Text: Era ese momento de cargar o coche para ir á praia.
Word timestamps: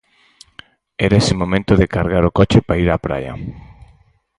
Era 0.97 1.17
ese 1.17 1.35
momento 1.41 1.71
de 1.81 1.91
cargar 1.95 2.23
o 2.29 2.35
coche 2.39 2.59
para 2.65 2.79
ir 2.83 2.89
á 2.95 2.97
praia. 3.05 3.33